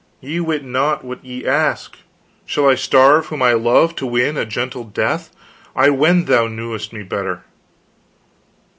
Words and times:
Ye 0.19 0.39
wit 0.39 0.63
not 0.65 1.03
what 1.05 1.23
ye 1.23 1.45
ask. 1.45 1.95
Shall 2.47 2.67
I 2.67 2.73
starve 2.73 3.27
whom 3.27 3.43
I 3.43 3.53
love, 3.53 3.95
to 3.97 4.07
win 4.07 4.35
a 4.35 4.47
gentle 4.47 4.83
death? 4.83 5.29
I 5.75 5.91
wend 5.91 6.25
thou 6.25 6.47
knewest 6.47 6.91
me 6.91 7.03
better." 7.03 7.43